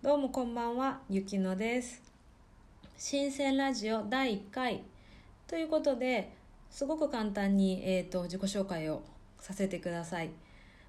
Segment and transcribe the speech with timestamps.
[0.00, 2.00] どうもこんばんは、ゆきのです。
[2.96, 4.82] 新鮮ラジオ第1回
[5.48, 6.36] ということで、
[6.70, 9.02] すごく簡単に、えー、と自己紹介を
[9.40, 10.30] させてください。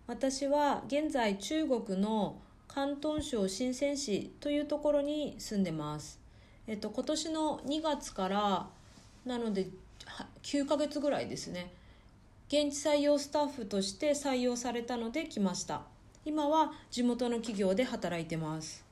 [0.06, 2.38] 私は現在中国の
[2.72, 6.20] 広東省深セン市というところに住んでます。
[6.68, 8.68] えっ、と今年の2月から
[9.26, 9.70] なので
[10.44, 11.74] 9ヶ月ぐらいですね。
[12.48, 15.82] 現地採用スタッフとして採用されたので来ました。
[16.26, 18.88] 今は地元の企業で働いてます。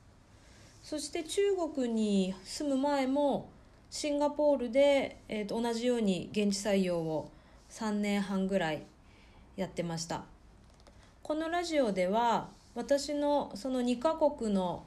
[0.82, 1.40] そして中
[1.74, 3.50] 国に住む前も
[3.90, 7.30] シンガポールで、えー、と同じように現地採用を
[7.70, 8.82] 3年半ぐらい
[9.56, 10.24] やってました。
[11.22, 14.84] このラジオでは私のその2カ国の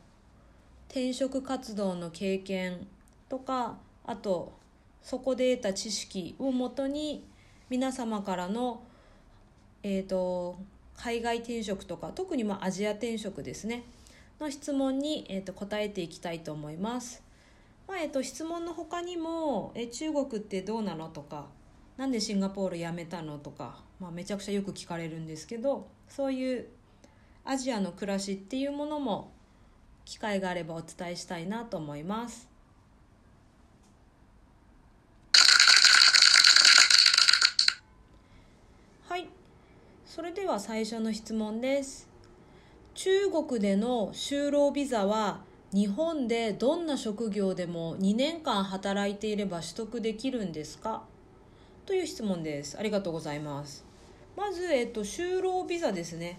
[0.87, 2.87] 転職活動の経験
[3.29, 4.53] とかあと
[5.01, 7.23] そこで得た知識をもとに
[7.69, 8.81] 皆様からの、
[9.83, 10.57] えー、と
[10.95, 13.83] 海外転職とか特にまあアジア転職ですね。
[14.41, 17.23] の質問に、えー、と答えていきたいと思います。
[17.87, 21.45] まあえー、と質問の他にも、え中国ってどうなのとか
[21.97, 26.65] なんでシンガポール辞めたのとか、まあ、めちゃくちゃよく聞かれるんですけどそういう
[27.45, 29.31] アジアの暮らしっていうものも
[30.05, 32.49] 機会があればお伝えしたいなと思います。
[39.07, 39.27] はい
[40.05, 42.10] それでは最初の質問です。
[43.03, 45.41] 中国での就労ビザは
[45.73, 51.01] 日本でどんな職業でも2年間働いていれば取得できるんですか？
[51.87, 52.77] という質問です。
[52.77, 53.83] ありがとうございます。
[54.37, 56.37] まず、えっと、就労ビザですね。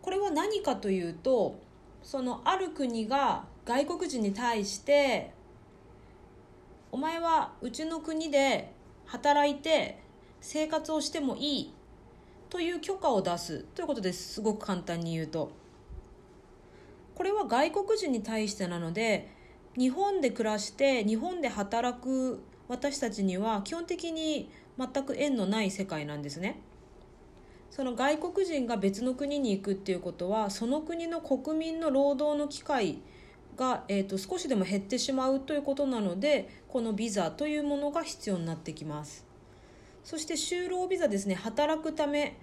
[0.00, 1.58] これは何かというと
[2.02, 5.34] そのある国が外国人に対して
[6.90, 8.72] お前はうちの国で
[9.04, 9.98] 働いて
[10.40, 11.74] 生活をしてもいい
[12.48, 14.36] という許可を出すということです。
[14.36, 15.65] すごく簡単に言うと。
[17.16, 19.28] これは外国人に対してなので
[19.76, 26.60] 日本で暮らして日本で働く私たちには基本的に全く縁のない世界なんですね。
[27.70, 32.98] その外国人が別の国に行くっていうことはその国の国民の労働の機会
[33.56, 39.26] が、えー、と少しでも減ってしまうということなのでこのビザというものが必要になってきます。
[40.04, 41.34] そして就労ビザですね。
[41.34, 42.36] 働くため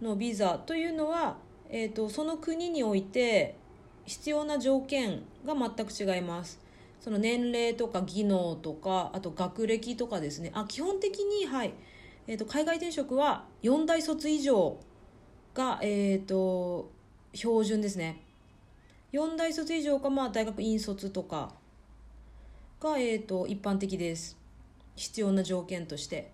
[0.00, 1.36] のビザというのは、
[1.68, 3.56] えーと、その国において
[4.04, 6.60] 必要な条件が全く違います。
[7.00, 10.52] その年齢とか技能とかあと学歴とかですね。
[10.54, 11.74] あ基本的に、はい。
[12.28, 14.78] えーと、海外転職は4大卒以上
[15.54, 16.90] が、えーと、
[17.34, 18.22] 標準ですね。
[19.12, 21.52] 4大卒以上か、まあ、大学院卒とか
[22.80, 24.38] が、えー、と一般的です。
[24.94, 26.30] 必要な条件として。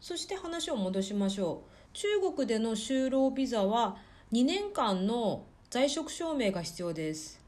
[0.00, 1.70] そして話を戻しましょう。
[1.94, 3.96] 中国での就労ビザは
[4.32, 5.44] 2年間の
[5.74, 7.40] 在職証明が必要です。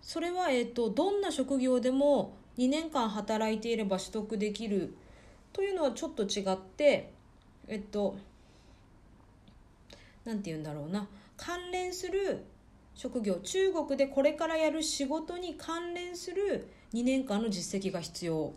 [0.00, 4.94] それは、えっと、どんな職業でも2年間働いていれば取得できる
[5.52, 7.10] というのはちょっと違って
[7.66, 8.16] えっと
[10.24, 11.08] 何て言うんだろうな。
[11.36, 12.44] 関連する
[12.94, 18.52] 職業中国でこれからやる仕事に関連する2年間の実績が必要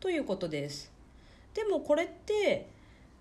[0.00, 0.90] ということです。
[1.52, 2.66] でもこれって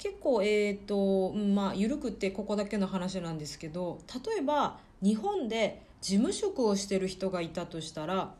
[0.02, 8.34] 結構えっ、ー、とまあ緩くってここだけの話なんですけど例えば日本で事務職をしてる人がいたとしたら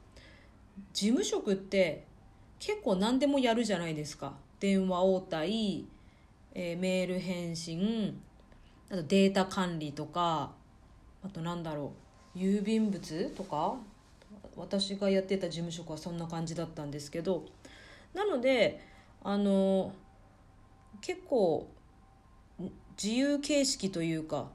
[0.92, 2.08] 事務職って
[2.58, 4.34] 結構何でもやるじゃないですか。
[4.60, 5.86] 電話応対、
[6.56, 8.20] えー、メール返信
[8.90, 10.52] あとデータ管理とか
[11.24, 11.94] あとなんだろ
[12.36, 13.76] う郵便物とか
[14.56, 17.46] 私がやってた事務職はそんな感じだったんですけど
[18.16, 18.82] なので
[19.24, 19.94] あの
[21.02, 21.68] 結構
[23.02, 24.50] 自由形式というか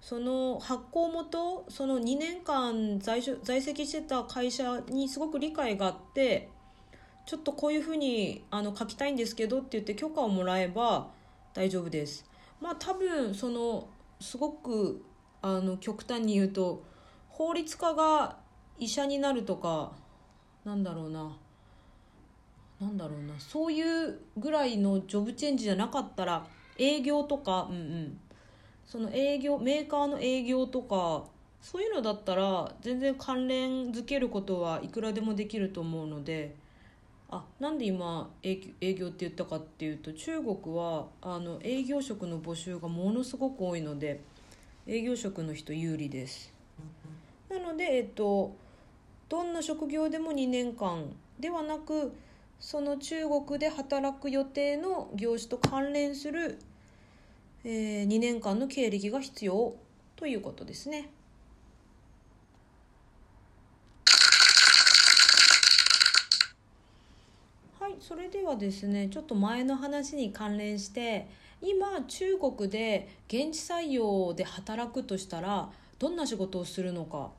[0.00, 6.48] その発行元その2年間在在籍してた会社にすごく理解があって
[7.24, 11.10] ちょっとこういうふうにあの書きたいんですけどって言って許可をもらえば
[11.54, 12.24] 大丈夫です。
[12.60, 13.88] まあ多分その
[14.20, 15.04] すごく
[15.40, 16.82] あの極端に言うと
[17.28, 18.36] 法律家が
[18.78, 19.92] 医者になるとか
[20.64, 21.36] なんだろうな
[22.82, 23.34] なんだろうな。
[23.38, 26.46] そういうぐらいのジョブチェンジじゃなかったら
[26.76, 28.20] 営業とかうんうん。
[28.86, 31.24] その営業メーカーの営業とか
[31.62, 36.56] そういうのだったら全然関連づけることはいくらでもできると思うので
[37.30, 38.58] あなんで今営
[38.94, 44.20] 業って言ったかっていうと中国はあの営業職の募集がものすごく多いので
[44.86, 46.52] 営業職の人有利です。
[47.48, 48.54] なのでえっと
[49.28, 51.04] どんな職業でも2年間
[51.40, 52.12] ではなく
[52.62, 56.60] その中国で働く予定の業種と関連する、
[57.64, 59.74] えー、2年間の経歴が必要
[60.14, 61.10] ということですね。
[67.80, 71.26] はいそれではですねちょっと前の話に関連して
[71.60, 75.68] 今中国で現地採用で働くとしたら
[75.98, 77.30] どんな仕事をするのか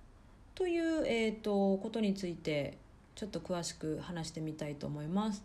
[0.53, 2.82] という、えーと、とことについて
[3.15, 5.43] ちょっと詳しく話してみたいと思います。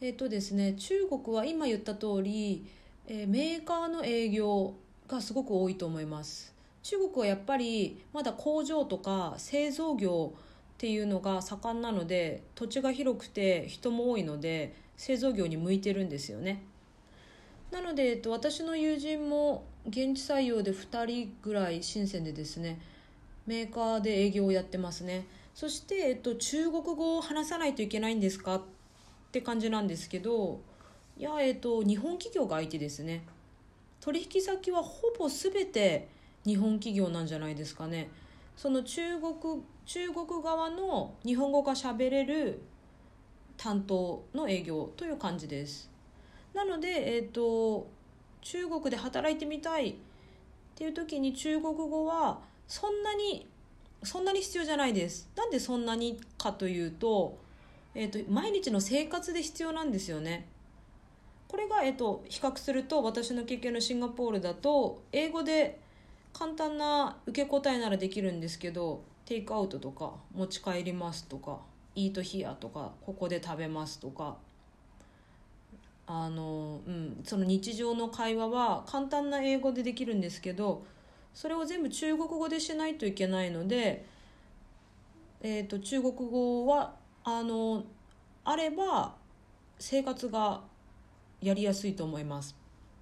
[0.00, 2.66] えっ、ー、とですね中国は今言った通り、
[3.06, 4.74] えー、メーカーの営業
[5.06, 6.54] がすごく多いと思います。
[6.82, 10.40] 中国はやっぱりまだ工場とか製造業っ
[10.78, 16.62] ていうのが盛んなので土地が広くて人も多いので製造業に向いてるんですよね。
[17.70, 22.80] なので、えっと、私の友人も現地採用で2人ぐらい深センでですね
[23.46, 25.26] メーカーで営業をやってますね
[25.58, 28.62] そして、えっと、中国語を話さないといけないんですかっ
[29.32, 30.60] て感じなんですけど
[31.16, 33.24] いや、えっと、日本企業が相手ですね。
[34.00, 36.06] 取引先はほぼ全て
[36.46, 38.08] 日本企業なんじゃないですかね。
[38.56, 39.34] その中国
[39.84, 42.60] 中国側の日本語が喋れる
[43.56, 45.90] 担当の営業という感じです。
[46.54, 47.88] なので、えーと、
[48.42, 49.94] 中国で働いてみたいっ
[50.76, 53.48] ていう時に中国語はそんなに
[54.02, 55.28] そんなに必要じゃないです。
[55.36, 57.38] なんでそんなにかというと,、
[57.94, 60.46] えーと、毎日の生活で必要なんですよね。
[61.48, 65.80] これが、えーと、比較すると私の経験のシンガポールだと英語で
[66.32, 71.58] 簡単な受け答えならできるんですけどテイクアウトとか持ち帰りますとか
[71.94, 74.36] イートヒアとかここで食べますとか
[76.06, 80.84] あの、うん、その日常の会話は簡単な英語でできるんですけど
[81.34, 84.04] それを全部中国語でしないといけないので、
[85.40, 86.94] えーと、中国語は
[87.24, 87.84] あの
[88.44, 89.14] あれば
[89.78, 90.62] 生活が
[91.40, 92.56] やりやすいと思います。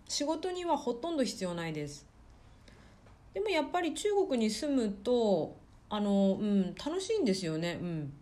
[0.08, 2.06] 仕事にはほとんど必要ないです。
[3.32, 5.56] でもやっぱり中国に住むと
[5.88, 7.78] あの、うん、楽しいんですよね。
[7.81, 8.12] うん。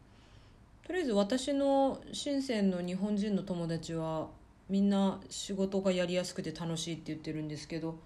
[0.87, 4.29] とりあえず私の深センの日本人の友達は
[4.69, 7.97] みんな仕事がやりやすくて楽しいって言ってるんですけど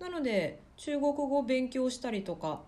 [0.00, 2.62] なので中国語を勉強したりとか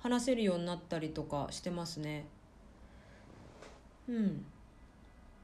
[0.00, 2.26] 話せるようになったりとかしてますね。
[4.08, 4.44] うん。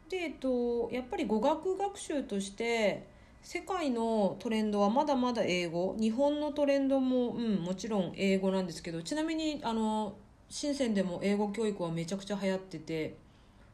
[0.09, 3.07] でえっとやっぱり語学学習として
[3.43, 5.97] 世界のトレンドはまだまだ英語。
[5.99, 10.15] 日本のトレンドも、うん、もちろん英語なんですけどちなみにあの
[10.51, 13.17] 深センでも英語教育はめちゃくちゃ流行ってて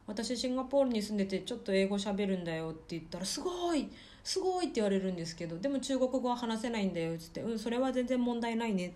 [0.05, 3.89] 私シンガポールに住んでてちょっと英語しゃべるんだよって言ったらすごい
[4.27, 8.91] すごいって言われるんですけどでも中国語は話せないんだよっつってうんそれは全然問題ないねっ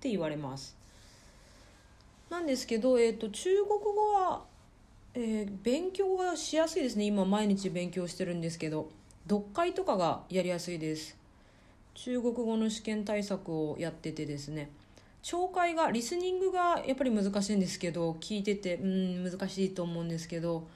[0.00, 0.76] て言われます。
[2.28, 4.44] なんですけど、えーと、中国語は、
[5.14, 7.06] えー、勉強がしやすいですね。
[7.06, 8.90] 今毎日勉強してるんですけど
[9.26, 11.16] 読解とかがやりやすいです。
[11.94, 14.68] 中国語の試験対策をやっててですね。
[15.22, 20.68] 聴解がリスニングがやっぱり難しいんですけど聞いててうん難しいと思うんですけど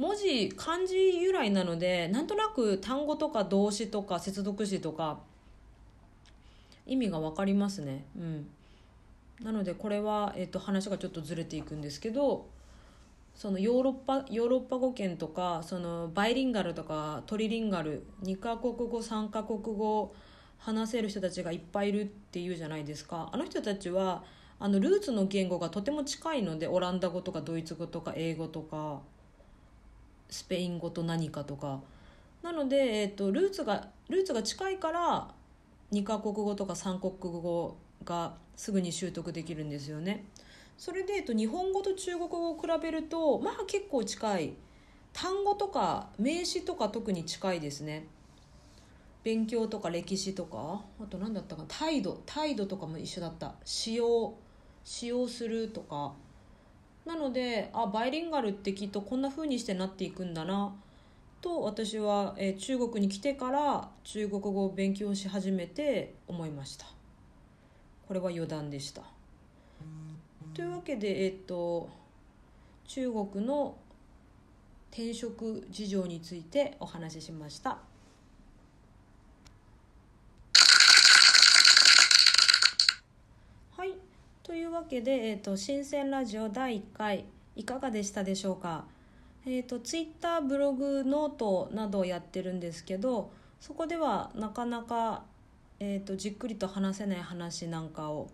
[0.00, 5.18] 文字漢字由来なのでなんとなく単語とか動詞とか接続詞とか
[6.86, 8.06] 意味が分かりますね。
[8.16, 8.46] うん、
[9.44, 12.46] なのでこれは、えっと、話がちょっとずれていくんですけど
[13.34, 20.14] そのヨーロッパヨーロッパ語圏とかそのバイリンガルとかトリリンガル2カ国語3カ国語
[20.56, 24.24] 話せる人たちがいっぱいいるっていうじゃないですかあの人たちは
[24.58, 29.02] あのルーツの言語がとても近いのでオランダ語とかドイツ語とか英語とか
[30.30, 31.80] スペイン語と何かとか。
[32.42, 35.28] なので、えーと、ルーツがルーツが近いから
[35.92, 40.24] 2カ国語とか3国語がすぐに習得できるんですよね。
[40.78, 44.54] それで、えーと、日本語と中国語を比べるとまあ結構近い。
[45.12, 48.06] 単語とか名詞とか特に近いですね。
[49.22, 53.54] 勉強とか歴史とかあと何だったか態度態度とかも一緒だった。
[53.64, 54.34] 使用
[54.84, 56.14] 使用するとか。
[57.06, 60.74] なのであバイリンガルってきっとこんな風にしてなっていくんだな。
[61.40, 66.84] と私は、え、中国に来てから中国語を勉強し始めて思いました。
[68.06, 69.02] これは余談でした。
[70.52, 71.88] というわけでえっ、と
[72.86, 73.76] 中国の
[74.90, 77.78] 転職事情についてお話ししました
[84.50, 88.86] というわけで、えーと、新鮮ラジオ第1回いかがでしたでしょうか？
[89.46, 93.30] えーと、ツイッターブログノートなどをやってるんですけど
[93.60, 95.22] そこではなかなか、
[95.78, 98.30] えーと、じっくりと話せない話なんかを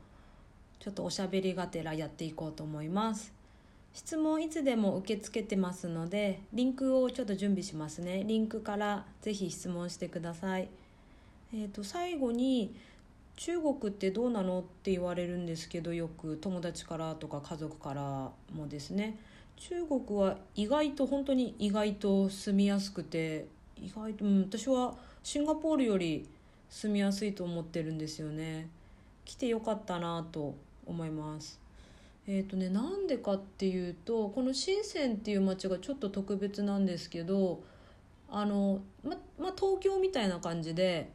[0.81, 3.35] ちょっとおしゃべりがてらやっていこうと思います。
[3.93, 8.25] 質問いつでも受け付けてますのでリンクをちょっと準備しますね。
[8.27, 10.71] リンクからぜひ質問してください。
[11.53, 12.75] えー、と最後に
[13.37, 14.61] 中国ってどうなの？
[14.61, 19.19] って言われるんですけどよく友達からとか家族からもですね。
[19.57, 26.29] 中国は意外と本当に意外と住みやすくて意外と、うん、私はシンガポールより
[26.69, 28.69] 住みやすいと思ってるんですよね。
[29.25, 30.55] 来てよかったなと
[30.87, 31.61] 思います。
[32.27, 37.63] えっ、ー、とねなんでかっていうとこの深センっていう街がちょっと特別なんですけど
[38.29, 41.11] あのまま東京みたいな感じで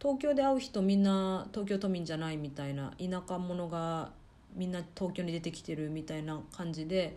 [0.00, 4.10] 東京で会う人みんな東京都民じゃないみたいな田舎者が
[4.54, 7.16] みんな東京に出てきてるみたいな感じで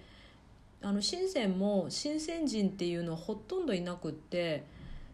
[0.81, 4.63] あの深センも深セン人っていうのはほとんどいなくって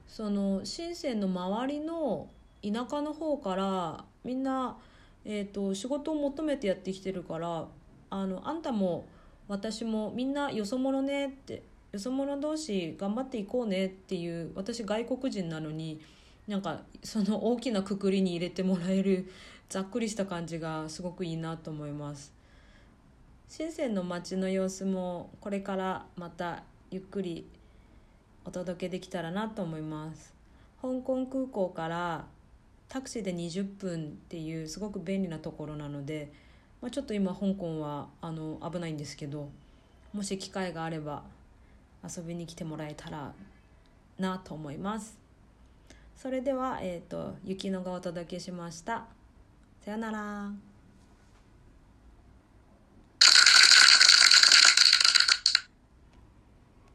[0.07, 2.27] その深センの周りの
[2.61, 4.77] 田舎の方からみんな、
[5.23, 7.65] えーと、仕事を求めてやってきてるから
[8.09, 9.05] あのあんたも
[9.47, 15.99] 私もみんなよそ者ねってよそ者同士頑張っていこうねっていう私外国人なのに
[16.47, 19.31] なんかその大きなくくりに入れてもらえる
[19.69, 22.33] ざっくりした感じがすごくいいなと思います。
[23.49, 27.47] 深センの街の様子もこれからまたゆっくり
[28.43, 30.33] お届けできたらなと思います。
[30.81, 32.27] 香港空港から
[32.87, 36.31] タクシーで20分っていうすごく便利なところなので、
[36.81, 39.49] まあ、ちょっと今香港はあの危ないんですけど
[40.13, 41.23] もし機会があれば
[42.03, 43.33] 遊びに来てもらえたら
[44.19, 45.24] なと思います。
[46.15, 49.05] それでは、えーと、雪乃がお届けしました。
[49.81, 50.74] さよなら。